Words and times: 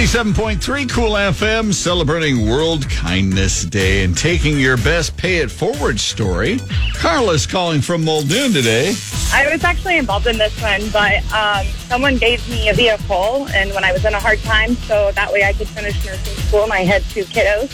97.3 0.00 0.90
Cool 0.90 1.10
FM 1.10 1.74
celebrating 1.74 2.48
World 2.48 2.88
Kindness 2.88 3.64
Day 3.64 4.02
and 4.02 4.16
taking 4.16 4.58
your 4.58 4.78
best 4.78 5.14
pay 5.18 5.36
it 5.36 5.50
forward 5.50 6.00
story. 6.00 6.58
Carla's 6.94 7.46
calling 7.46 7.82
from 7.82 8.02
Muldoon 8.02 8.50
today. 8.50 8.94
I 9.30 9.46
was 9.52 9.62
actually 9.62 9.98
involved 9.98 10.26
in 10.26 10.38
this 10.38 10.58
one, 10.62 10.88
but 10.88 11.22
um, 11.34 11.66
someone 11.86 12.16
gave 12.16 12.48
me 12.48 12.70
a 12.70 12.72
vehicle, 12.72 13.46
and 13.48 13.74
when 13.74 13.84
I 13.84 13.92
was 13.92 14.02
in 14.06 14.14
a 14.14 14.18
hard 14.18 14.38
time, 14.38 14.74
so 14.74 15.12
that 15.12 15.30
way 15.30 15.44
I 15.44 15.52
could 15.52 15.68
finish 15.68 16.02
nursing 16.06 16.34
school, 16.44 16.62
and 16.62 16.72
I 16.72 16.84
had 16.84 17.02
two 17.10 17.24
kiddos. 17.24 17.70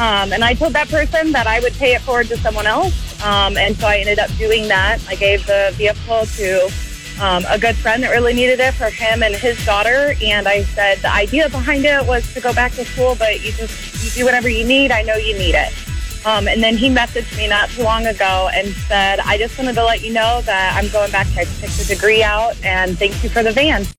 Um, 0.00 0.32
and 0.32 0.42
I 0.42 0.54
told 0.54 0.72
that 0.72 0.88
person 0.88 1.30
that 1.30 1.46
I 1.46 1.60
would 1.60 1.74
pay 1.74 1.94
it 1.94 2.00
forward 2.00 2.26
to 2.30 2.36
someone 2.38 2.66
else, 2.66 3.22
um, 3.24 3.56
and 3.56 3.76
so 3.76 3.86
I 3.86 3.98
ended 3.98 4.18
up 4.18 4.36
doing 4.36 4.66
that. 4.66 4.98
I 5.08 5.14
gave 5.14 5.46
the 5.46 5.72
vehicle 5.76 6.26
to 6.26 6.91
um, 7.22 7.44
a 7.48 7.56
good 7.56 7.76
friend 7.76 8.02
that 8.02 8.10
really 8.10 8.34
needed 8.34 8.58
it 8.58 8.74
for 8.74 8.90
him 8.90 9.22
and 9.22 9.32
his 9.32 9.64
daughter. 9.64 10.14
And 10.20 10.48
I 10.48 10.64
said 10.64 10.98
the 10.98 11.12
idea 11.12 11.48
behind 11.48 11.84
it 11.84 12.04
was 12.04 12.30
to 12.34 12.40
go 12.40 12.52
back 12.52 12.72
to 12.72 12.84
school, 12.84 13.14
but 13.14 13.44
you 13.44 13.52
just 13.52 14.04
you 14.04 14.10
do 14.10 14.24
whatever 14.24 14.48
you 14.48 14.66
need. 14.66 14.90
I 14.90 15.02
know 15.02 15.14
you 15.14 15.38
need 15.38 15.54
it. 15.54 15.72
Um, 16.24 16.48
and 16.48 16.62
then 16.62 16.76
he 16.76 16.88
messaged 16.88 17.36
me 17.36 17.48
not 17.48 17.68
too 17.70 17.82
long 17.82 18.06
ago 18.06 18.48
and 18.54 18.68
said, 18.88 19.20
I 19.20 19.38
just 19.38 19.56
wanted 19.56 19.74
to 19.74 19.84
let 19.84 20.02
you 20.02 20.12
know 20.12 20.42
that 20.42 20.76
I'm 20.76 20.90
going 20.90 21.10
back. 21.10 21.26
I 21.36 21.44
picked 21.44 21.78
the 21.78 21.84
degree 21.86 22.22
out 22.22 22.56
and 22.64 22.98
thank 22.98 23.22
you 23.22 23.28
for 23.28 23.42
the 23.42 23.52
van. 23.52 23.84